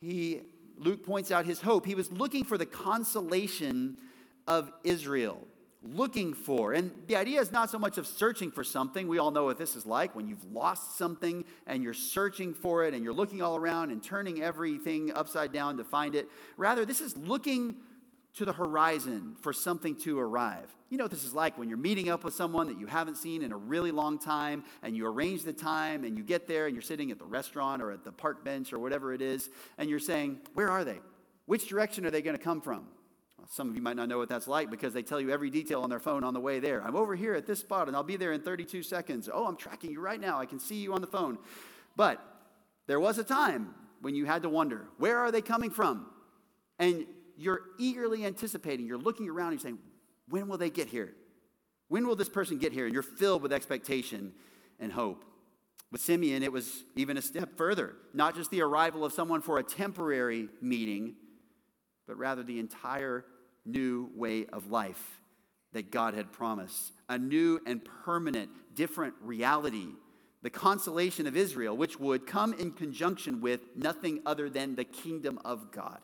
[0.00, 0.42] He,
[0.76, 1.86] Luke points out his hope.
[1.86, 3.96] He was looking for the consolation
[4.46, 5.46] of Israel
[5.84, 6.72] looking for.
[6.72, 9.06] And the idea is not so much of searching for something.
[9.06, 12.84] We all know what this is like when you've lost something and you're searching for
[12.84, 16.28] it and you're looking all around and turning everything upside down to find it.
[16.56, 17.76] Rather, this is looking
[18.34, 20.74] to the horizon for something to arrive.
[20.90, 23.16] You know what this is like when you're meeting up with someone that you haven't
[23.16, 26.66] seen in a really long time and you arrange the time and you get there
[26.66, 29.50] and you're sitting at the restaurant or at the park bench or whatever it is
[29.78, 30.98] and you're saying, Where are they?
[31.46, 32.86] Which direction are they going to come from?
[33.50, 35.82] Some of you might not know what that's like because they tell you every detail
[35.82, 36.82] on their phone on the way there.
[36.82, 39.28] I'm over here at this spot and I'll be there in 32 seconds.
[39.32, 40.38] Oh, I'm tracking you right now.
[40.38, 41.38] I can see you on the phone.
[41.96, 42.20] But
[42.86, 46.06] there was a time when you had to wonder, where are they coming from?
[46.78, 49.78] And you're eagerly anticipating, you're looking around and you're saying,
[50.28, 51.14] when will they get here?
[51.88, 52.86] When will this person get here?
[52.86, 54.32] And you're filled with expectation
[54.80, 55.24] and hope.
[55.92, 57.94] With Simeon, it was even a step further.
[58.12, 61.14] Not just the arrival of someone for a temporary meeting,
[62.06, 63.24] but rather the entire
[63.64, 65.20] new way of life
[65.72, 69.88] that God had promised, a new and permanent, different reality,
[70.42, 75.38] the consolation of Israel, which would come in conjunction with nothing other than the kingdom
[75.44, 75.98] of God.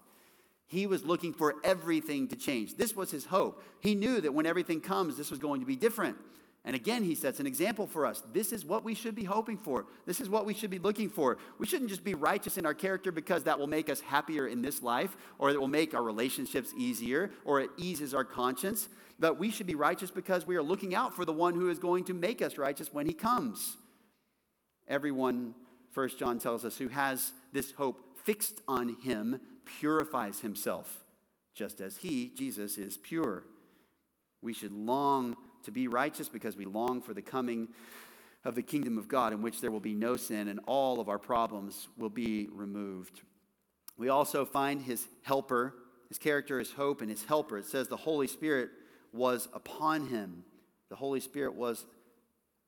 [0.66, 2.76] He was looking for everything to change.
[2.76, 3.62] This was his hope.
[3.80, 6.16] He knew that when everything comes, this was going to be different.
[6.64, 8.22] And again, he sets an example for us.
[8.34, 9.86] This is what we should be hoping for.
[10.04, 11.38] This is what we should be looking for.
[11.58, 14.60] We shouldn't just be righteous in our character because that will make us happier in
[14.60, 18.88] this life, or it will make our relationships easier, or it eases our conscience.
[19.18, 21.78] But we should be righteous because we are looking out for the one who is
[21.78, 23.78] going to make us righteous when he comes.
[24.86, 25.54] Everyone,
[25.92, 29.40] First John tells us, who has this hope fixed on him
[29.78, 31.04] purifies himself,
[31.54, 33.44] just as he, Jesus, is pure.
[34.42, 37.68] We should long to be righteous because we long for the coming
[38.44, 41.08] of the kingdom of God in which there will be no sin and all of
[41.08, 43.20] our problems will be removed.
[43.98, 45.74] We also find his helper,
[46.08, 47.58] his character, his hope, and his helper.
[47.58, 48.70] It says the Holy Spirit
[49.12, 50.44] was upon him.
[50.88, 51.84] The Holy Spirit was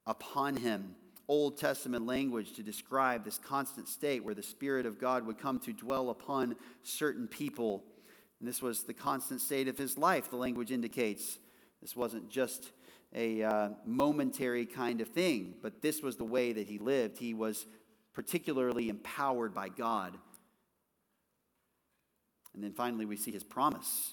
[0.07, 0.95] upon him.
[1.29, 5.59] Old Testament language to describe this constant state where the Spirit of God would come
[5.61, 7.85] to dwell upon certain people.
[8.39, 11.39] And this was the constant state of his life, the language indicates.
[11.81, 12.73] This wasn't just
[13.15, 17.19] a uh, momentary kind of thing, but this was the way that he lived.
[17.19, 17.67] He was
[18.15, 20.17] particularly empowered by God.
[22.55, 24.13] And then finally, we see his promise.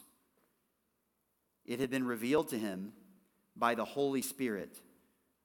[1.66, 2.94] It had been revealed to him
[3.56, 4.80] by the Holy Spirit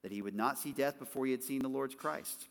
[0.03, 2.47] that he would not see death before he had seen the Lord's Christ.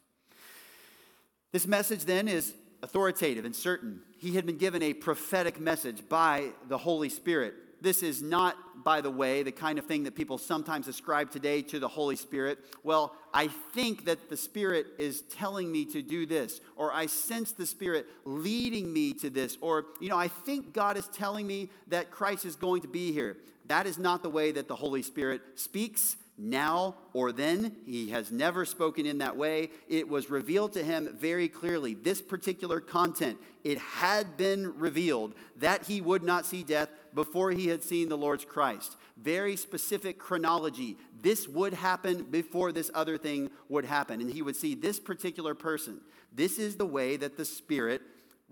[1.53, 4.01] This message then is authoritative and certain.
[4.19, 9.01] He had been given a prophetic message by the Holy Spirit this is not, by
[9.01, 12.59] the way, the kind of thing that people sometimes ascribe today to the Holy Spirit.
[12.83, 17.53] Well, I think that the Spirit is telling me to do this, or I sense
[17.53, 21.71] the Spirit leading me to this, or, you know, I think God is telling me
[21.89, 23.37] that Christ is going to be here.
[23.67, 27.77] That is not the way that the Holy Spirit speaks now or then.
[27.87, 29.71] He has never spoken in that way.
[29.89, 31.95] It was revealed to him very clearly.
[31.95, 37.69] This particular content, it had been revealed that he would not see death before he
[37.69, 38.97] had seen the Lord's Christ.
[39.17, 40.99] Very specific chronology.
[41.21, 44.21] This would happen before this other thing would happen.
[44.21, 46.01] And he would see this particular person.
[46.33, 48.03] This is the way that the Spirit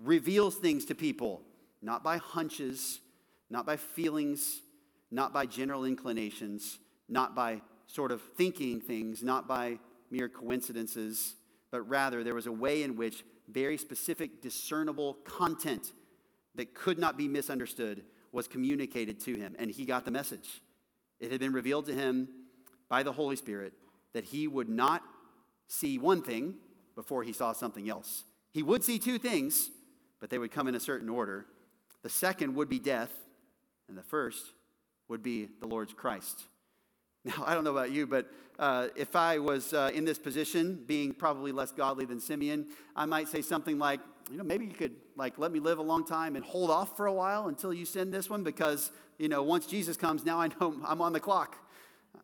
[0.01, 1.43] reveals things to people,
[1.83, 3.01] not by hunches,
[3.51, 4.63] not by feelings,
[5.11, 7.61] not by general inclinations, not by
[7.93, 9.79] sort of thinking things, not by
[10.11, 11.35] mere coincidences,
[11.71, 15.93] but rather there was a way in which very specific, discernible content
[16.55, 18.03] that could not be misunderstood
[18.33, 20.63] was communicated to him, and he got the message.
[21.21, 22.29] It had been revealed to him
[22.89, 23.75] by the Holy Spirit
[24.15, 25.03] that he would not
[25.69, 26.55] see one thing
[26.95, 28.25] before he saw something else.
[28.53, 29.71] He would see two things,
[30.19, 31.47] but they would come in a certain order.
[32.03, 33.13] The second would be death,
[33.87, 34.53] and the first
[35.09, 36.45] would be the Lord's Christ.
[37.25, 38.27] Now, I don't know about you, but
[38.59, 43.07] uh, if I was uh, in this position, being probably less godly than Simeon, I
[43.07, 46.05] might say something like, you know, maybe you could like let me live a long
[46.05, 49.43] time and hold off for a while until you send this one because, you know,
[49.43, 51.57] once Jesus comes, now I know I'm on the clock.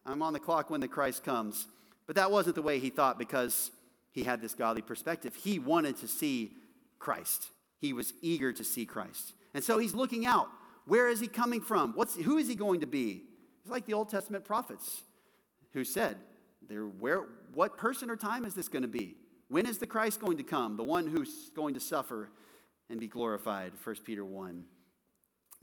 [0.04, 1.66] I'm on the clock when the Christ comes.
[2.06, 3.70] But that wasn't the way he thought because
[4.10, 5.34] he had this godly perspective.
[5.34, 6.52] He wanted to see
[6.98, 7.50] Christ.
[7.80, 9.34] He was eager to see Christ.
[9.54, 10.48] And so he's looking out.
[10.86, 11.92] Where is he coming from?
[11.94, 13.24] What's, who is he going to be?
[13.68, 15.02] It's like the Old Testament prophets
[15.74, 16.16] who said,
[16.98, 19.14] where, What person or time is this going to be?
[19.48, 20.78] When is the Christ going to come?
[20.78, 22.30] The one who's going to suffer
[22.88, 24.64] and be glorified, 1 Peter 1.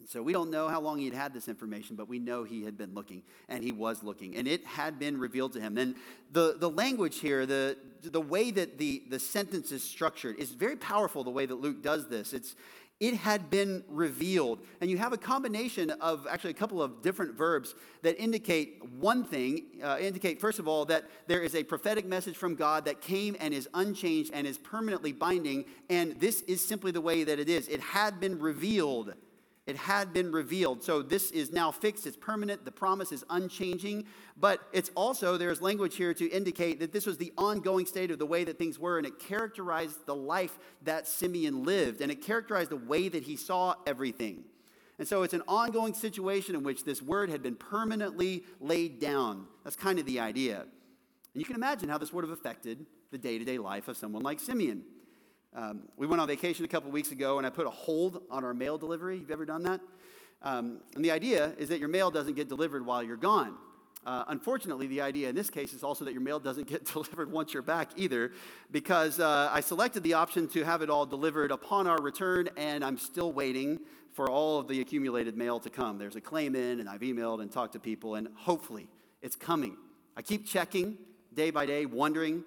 [0.07, 2.77] So we don't know how long he'd had this information, but we know he had
[2.77, 5.79] been looking, and he was looking, and it had been revealed to him.
[5.79, 5.95] And
[6.31, 10.75] the, the language here, the, the way that the, the sentence is structured, is very
[10.75, 12.33] powerful the way that Luke does this.
[12.33, 12.55] It's,
[12.99, 14.59] it had been revealed.
[14.79, 19.25] And you have a combination of actually a couple of different verbs that indicate one
[19.25, 23.01] thing, uh, indicate, first of all, that there is a prophetic message from God that
[23.01, 25.65] came and is unchanged and is permanently binding.
[25.89, 27.67] And this is simply the way that it is.
[27.67, 29.13] It had been revealed.
[29.67, 30.83] It had been revealed.
[30.83, 34.05] So this is now fixed, it's permanent, the promise is unchanging.
[34.37, 38.19] But it's also, there's language here to indicate that this was the ongoing state of
[38.19, 42.21] the way that things were, and it characterized the life that Simeon lived, and it
[42.21, 44.43] characterized the way that he saw everything.
[44.99, 49.47] And so it's an ongoing situation in which this word had been permanently laid down.
[49.63, 50.61] That's kind of the idea.
[50.61, 53.97] And you can imagine how this would have affected the day to day life of
[53.97, 54.83] someone like Simeon.
[55.55, 58.43] Um, we went on vacation a couple weeks ago, and I put a hold on
[58.43, 59.17] our mail delivery.
[59.17, 59.79] You've ever done that?
[60.43, 63.55] Um, and the idea is that your mail doesn't get delivered while you're gone.
[64.05, 67.31] Uh, unfortunately, the idea in this case is also that your mail doesn't get delivered
[67.31, 68.33] once you're back either,
[68.71, 72.83] because uh, I selected the option to have it all delivered upon our return, and
[72.83, 73.79] I'm still waiting
[74.11, 75.97] for all of the accumulated mail to come.
[75.97, 78.89] There's a claim in, and I've emailed and talked to people, and hopefully
[79.21, 79.77] it's coming.
[80.17, 80.97] I keep checking
[81.33, 82.43] day by day, wondering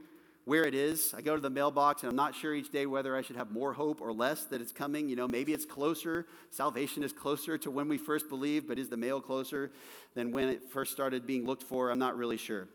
[0.49, 1.13] where it is.
[1.15, 3.51] I go to the mailbox and I'm not sure each day whether I should have
[3.51, 5.07] more hope or less that it's coming.
[5.07, 6.27] You know, maybe it's closer.
[6.49, 9.71] Salvation is closer to when we first believed, but is the mail closer
[10.15, 11.91] than when it first started being looked for?
[11.91, 12.67] I'm not really sure.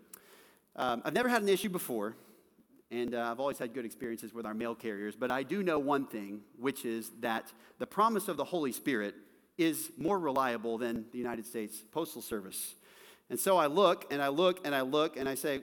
[0.76, 2.16] Um, I've never had an issue before,
[2.92, 5.80] and uh, I've always had good experiences with our mail carriers, but I do know
[5.80, 9.16] one thing, which is that the promise of the Holy Spirit
[9.58, 12.76] is more reliable than the United States Postal Service.
[13.32, 15.62] And so I look and I look and I look and I say,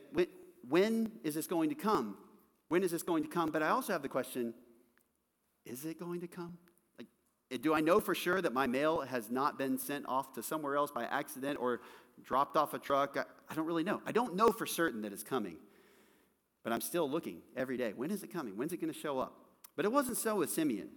[0.68, 2.16] when is this going to come?
[2.68, 3.50] When is this going to come?
[3.50, 4.54] But I also have the question
[5.66, 6.56] is it going to come?
[6.98, 10.42] Like, do I know for sure that my mail has not been sent off to
[10.42, 11.80] somewhere else by accident or
[12.24, 13.16] dropped off a truck?
[13.18, 14.00] I, I don't really know.
[14.06, 15.56] I don't know for certain that it's coming,
[16.64, 17.92] but I'm still looking every day.
[17.94, 18.56] When is it coming?
[18.56, 19.34] When's it going to show up?
[19.76, 20.88] But it wasn't so with Simeon.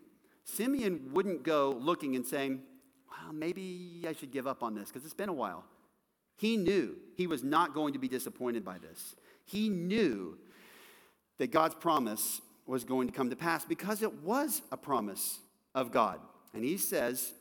[0.46, 2.62] Simeon wouldn't go looking and saying,
[3.10, 5.66] well, maybe I should give up on this because it's been a while.
[6.38, 9.16] He knew he was not going to be disappointed by this.
[9.46, 10.38] He knew
[11.38, 15.40] that God's promise was going to come to pass because it was a promise
[15.76, 16.20] of God.
[16.54, 17.34] And he says,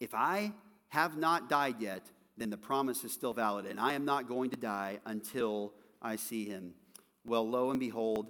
[0.00, 0.52] If I
[0.88, 2.02] have not died yet,
[2.36, 6.16] then the promise is still valid, and I am not going to die until I
[6.16, 6.72] see him.
[7.24, 8.28] Well, lo and behold,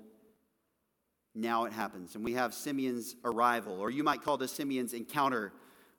[1.34, 2.16] now it happens.
[2.16, 5.52] And we have Simeon's arrival, or you might call this Simeon's encounter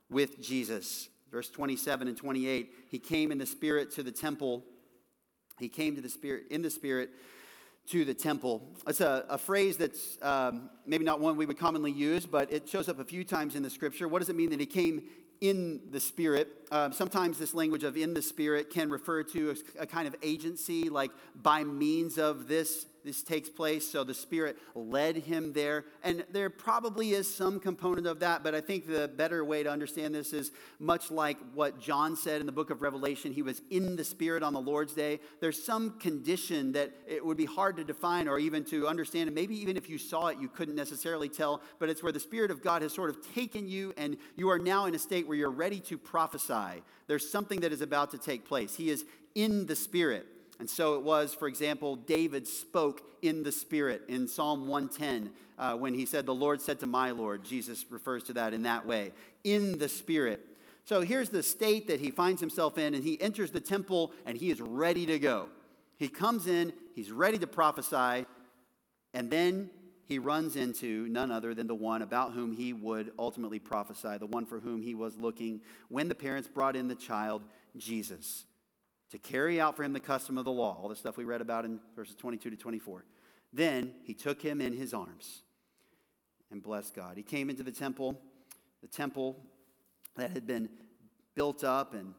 [0.09, 1.09] with Jesus.
[1.31, 4.65] Verse 27 and 28 He came in the Spirit to the temple.
[5.61, 7.11] He came to the Spirit, in the Spirit
[7.87, 8.61] to the temple.
[8.87, 12.67] It's a, a phrase that's um, maybe not one we would commonly use, but it
[12.67, 14.07] shows up a few times in the scripture.
[14.07, 15.03] What does it mean that he came
[15.41, 16.47] in the Spirit.
[16.71, 20.15] Um, sometimes this language of in the Spirit can refer to a, a, kind of
[20.21, 23.87] agency, like by means of this this takes place.
[23.87, 25.85] So the Spirit led him there.
[26.03, 29.71] And there probably is some component of that, but I think the better way to
[29.71, 33.33] understand this is much like what John said in the book of Revelation.
[33.33, 35.19] He was in the Spirit on the Lord's day.
[35.39, 39.27] There's some condition that it would be hard to define or even to understand.
[39.27, 42.19] And maybe even if you saw it, you couldn't necessarily tell, but it's where the
[42.19, 45.27] Spirit of God has sort of taken you and you are now in a state
[45.27, 46.81] where you're ready to prophesy.
[47.07, 48.75] There's something that is about to take place.
[48.75, 50.27] He is in the Spirit.
[50.61, 55.75] And so it was, for example, David spoke in the Spirit in Psalm 110 uh,
[55.75, 57.43] when he said, The Lord said to my Lord.
[57.43, 59.11] Jesus refers to that in that way,
[59.43, 60.45] in the Spirit.
[60.85, 64.37] So here's the state that he finds himself in, and he enters the temple and
[64.37, 65.49] he is ready to go.
[65.97, 68.27] He comes in, he's ready to prophesy,
[69.15, 69.71] and then
[70.05, 74.27] he runs into none other than the one about whom he would ultimately prophesy, the
[74.27, 77.41] one for whom he was looking when the parents brought in the child,
[77.77, 78.45] Jesus
[79.11, 81.41] to carry out for him the custom of the law, all the stuff we read
[81.41, 83.05] about in verses 22 to 24.
[83.53, 85.41] Then he took him in his arms
[86.49, 87.17] and blessed God.
[87.17, 88.19] He came into the temple,
[88.81, 89.37] the temple
[90.15, 90.69] that had been
[91.35, 92.13] built up, and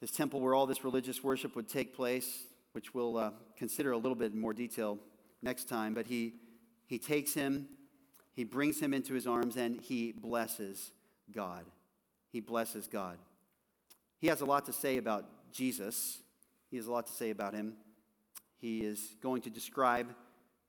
[0.00, 3.98] this temple where all this religious worship would take place, which we'll uh, consider a
[3.98, 4.98] little bit in more detail
[5.42, 5.94] next time.
[5.94, 6.34] But he,
[6.86, 7.68] he takes him,
[8.34, 10.92] he brings him into his arms, and he blesses
[11.32, 11.64] God.
[12.30, 13.16] He blesses God.
[14.18, 16.18] He has a lot to say about Jesus.
[16.70, 17.74] He has a lot to say about him.
[18.58, 20.08] He is going to describe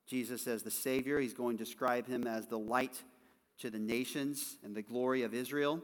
[0.07, 3.01] Jesus as the Savior, he's going to describe him as the light
[3.59, 5.82] to the nations and the glory of Israel.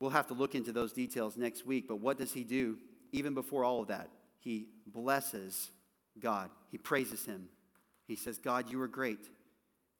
[0.00, 2.78] We'll have to look into those details next week, but what does he do
[3.12, 4.08] even before all of that?
[4.40, 5.70] He blesses
[6.18, 7.48] God, he praises him.
[8.06, 9.28] He says, God, you are great.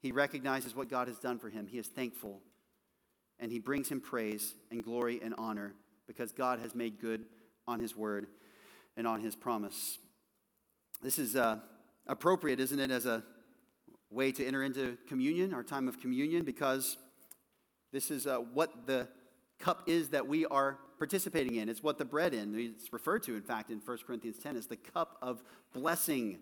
[0.01, 2.41] He recognizes what God has done for him, he is thankful,
[3.39, 5.73] and he brings him praise and glory and honor
[6.05, 7.25] because God has made good
[7.67, 8.27] on his word
[8.97, 9.97] and on his promise.
[11.01, 11.59] This is uh,
[12.07, 13.23] appropriate, isn't it, as a
[14.09, 16.97] way to enter into communion, our time of communion, because
[17.91, 19.07] this is uh, what the
[19.59, 21.69] cup is that we are participating in.
[21.69, 22.55] It's what the bread in.
[22.55, 25.43] It's referred to, in fact, in 1 Corinthians 10 as the cup of
[25.73, 26.39] blessing.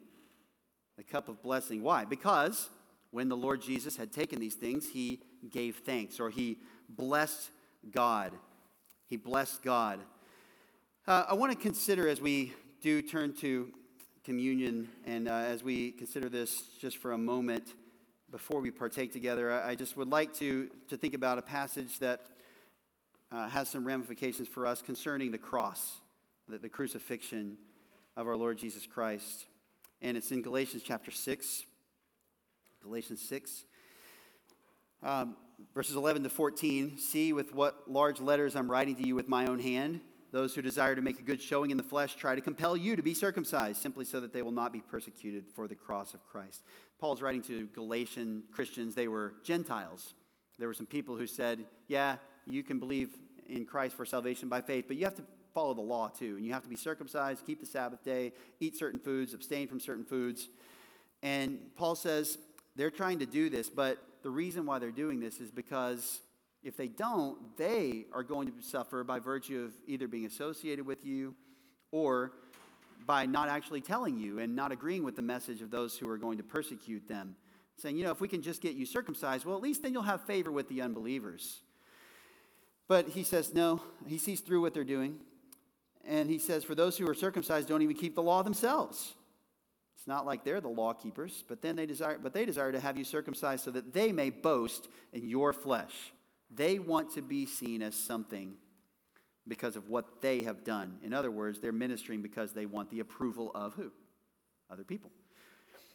[0.98, 1.82] The cup of blessing.
[1.82, 2.06] Why?
[2.06, 2.70] Because
[3.12, 6.58] when the Lord Jesus had taken these things, he gave thanks or he
[6.90, 7.52] blessed
[7.92, 8.34] God.
[9.08, 10.00] He blessed God.
[11.10, 13.72] Uh, I want to consider as we do turn to
[14.24, 17.74] communion and uh, as we consider this just for a moment
[18.30, 21.98] before we partake together, I, I just would like to, to think about a passage
[21.98, 22.28] that
[23.32, 25.98] uh, has some ramifications for us concerning the cross,
[26.48, 27.58] the, the crucifixion
[28.16, 29.46] of our Lord Jesus Christ.
[30.04, 31.64] And it's in Galatians chapter 6.
[32.84, 33.64] Galatians 6.
[35.02, 35.38] Um,
[35.74, 37.00] verses 11 to 14.
[37.00, 40.02] See with what large letters I'm writing to you with my own hand.
[40.32, 42.96] Those who desire to make a good showing in the flesh try to compel you
[42.96, 46.26] to be circumcised, simply so that they will not be persecuted for the cross of
[46.28, 46.64] Christ.
[47.00, 48.94] Paul's writing to Galatian Christians.
[48.94, 50.14] They were Gentiles.
[50.60, 53.10] There were some people who said, Yeah, you can believe
[53.48, 55.24] in Christ for salvation by faith, but you have to
[55.54, 56.36] follow the law too.
[56.36, 59.80] And you have to be circumcised, keep the Sabbath day, eat certain foods, abstain from
[59.80, 60.50] certain foods.
[61.24, 62.38] And Paul says
[62.76, 66.22] they're trying to do this, but the reason why they're doing this is because
[66.64, 71.06] if they don't, they are going to suffer by virtue of either being associated with
[71.06, 71.36] you
[71.92, 72.34] or
[73.06, 76.18] by not actually telling you and not agreeing with the message of those who are
[76.18, 77.36] going to persecute them.
[77.78, 80.04] Saying, you know, if we can just get you circumcised, well, at least then you'll
[80.04, 81.62] have favor with the unbelievers.
[82.90, 85.20] But he says, no, he sees through what they're doing.
[86.06, 89.14] And he says, for those who are circumcised don't even keep the law themselves.
[89.96, 92.80] It's not like they're the law keepers, but then they desire, but they desire to
[92.80, 95.94] have you circumcised so that they may boast in your flesh.
[96.50, 98.56] They want to be seen as something
[99.48, 100.98] because of what they have done.
[101.04, 103.92] In other words, they're ministering because they want the approval of who?
[104.70, 105.12] Other people.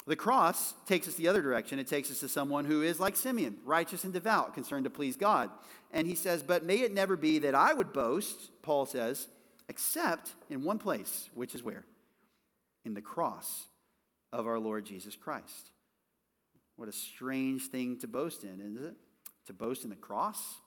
[0.06, 1.78] The cross takes us the other direction.
[1.78, 5.16] It takes us to someone who is like Simeon, righteous and devout, concerned to please
[5.16, 5.50] God.
[5.92, 9.28] And he says, But may it never be that I would boast, Paul says,
[9.68, 11.86] except in one place, which is where?
[12.84, 13.64] In the cross
[14.30, 15.70] of our Lord Jesus Christ.
[16.76, 18.96] What a strange thing to boast in, isn't it?
[19.46, 20.60] To boast in the cross,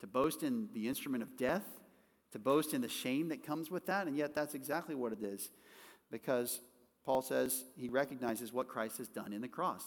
[0.00, 1.64] to boast in the instrument of death,
[2.32, 5.22] to boast in the shame that comes with that, and yet that's exactly what it
[5.22, 5.50] is.
[6.10, 6.60] Because
[7.04, 9.82] Paul says he recognizes what Christ has done in the cross.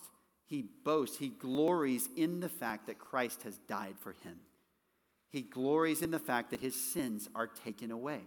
[0.46, 4.40] He boasts, he glories in the fact that Christ has died for him.
[5.30, 8.22] He glories in the fact that his sins are taken away.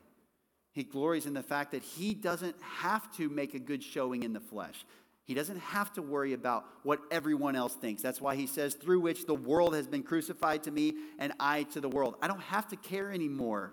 [0.72, 4.32] He glories in the fact that he doesn't have to make a good showing in
[4.32, 4.84] the flesh.
[5.26, 8.00] He doesn't have to worry about what everyone else thinks.
[8.00, 11.64] That's why he says, through which the world has been crucified to me and I
[11.64, 12.14] to the world.
[12.22, 13.72] I don't have to care anymore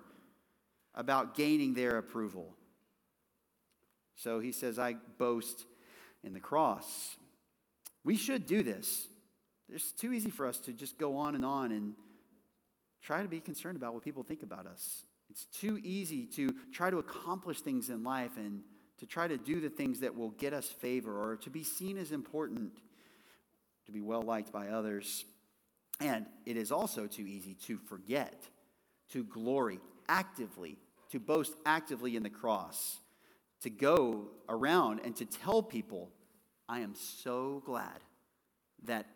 [0.95, 2.55] about gaining their approval.
[4.15, 5.65] So he says, I boast
[6.23, 7.17] in the cross.
[8.03, 9.07] We should do this.
[9.71, 11.93] It's too easy for us to just go on and on and
[13.03, 15.05] try to be concerned about what people think about us.
[15.29, 18.61] It's too easy to try to accomplish things in life and
[19.03, 21.97] to try to do the things that will get us favor or to be seen
[21.97, 22.71] as important,
[23.85, 25.25] to be well liked by others.
[25.99, 28.47] And it is also too easy to forget,
[29.11, 30.77] to glory actively,
[31.11, 32.99] to boast actively in the cross,
[33.63, 36.09] to go around and to tell people,
[36.69, 37.99] I am so glad
[38.85, 39.07] that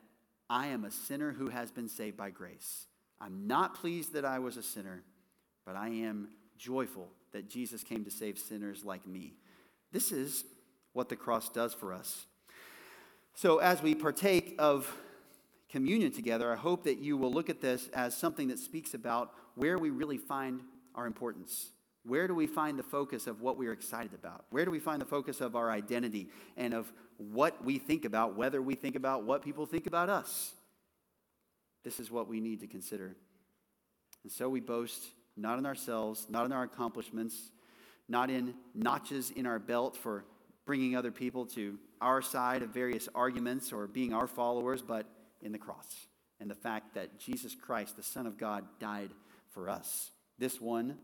[0.49, 2.88] I am a sinner who has been saved by grace.
[3.21, 5.03] I'm not pleased that I was a sinner,
[5.65, 6.27] but I am
[6.57, 9.38] joyful that Jesus came to save sinners like me.
[9.91, 10.43] This is
[10.93, 12.25] what the cross does for us.
[13.33, 14.91] So, as we partake of
[15.69, 19.33] communion together, I hope that you will look at this as something that speaks about
[19.55, 20.61] where we really find
[20.95, 21.69] our importance.
[22.03, 24.45] Where do we find the focus of what we are excited about?
[24.49, 28.35] Where do we find the focus of our identity and of what we think about,
[28.35, 30.53] whether we think about what people think about us?
[31.83, 33.15] This is what we need to consider.
[34.23, 35.03] And so we boast
[35.35, 37.51] not in ourselves, not in our accomplishments,
[38.10, 40.26] not in notches in our belt for
[40.66, 45.05] bringing other people to our side of various arguments or being our followers, but
[45.41, 46.08] in the cross
[46.39, 49.12] and the fact that Jesus Christ, the Son of God, died
[49.49, 50.12] for us.
[50.38, 50.97] This one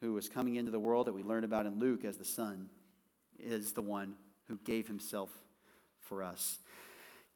[0.00, 2.68] who was coming into the world that we learned about in Luke as the Son
[3.38, 4.14] is the one
[4.46, 5.30] who gave himself
[6.00, 6.58] for us.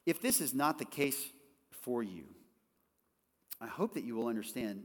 [0.05, 1.31] If this is not the case
[1.69, 2.23] for you,
[3.61, 4.83] I hope that you will understand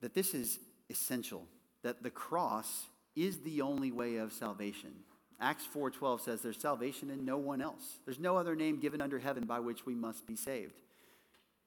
[0.00, 1.46] that this is essential,
[1.82, 2.86] that the cross
[3.16, 4.92] is the only way of salvation.
[5.40, 7.98] Acts 4:12 says there's salvation in no one else.
[8.04, 10.80] There's no other name given under heaven by which we must be saved.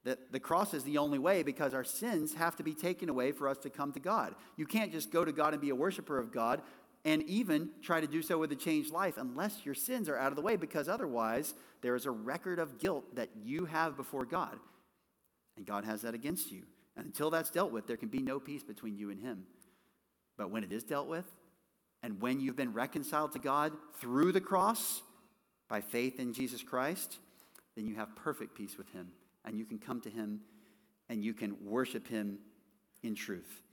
[0.05, 3.31] That the cross is the only way because our sins have to be taken away
[3.31, 4.33] for us to come to God.
[4.55, 6.61] You can't just go to God and be a worshiper of God
[7.05, 10.31] and even try to do so with a changed life unless your sins are out
[10.31, 14.25] of the way because otherwise there is a record of guilt that you have before
[14.25, 14.57] God.
[15.57, 16.63] And God has that against you.
[16.95, 19.45] And until that's dealt with, there can be no peace between you and Him.
[20.37, 21.25] But when it is dealt with,
[22.01, 25.01] and when you've been reconciled to God through the cross
[25.67, 27.17] by faith in Jesus Christ,
[27.75, 29.09] then you have perfect peace with Him.
[29.45, 30.41] And you can come to Him
[31.09, 32.39] and you can worship Him
[33.03, 33.63] in truth.